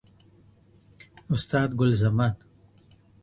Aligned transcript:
استاد 1.33 1.69
ګل 1.79 1.91
زمان 2.01 2.33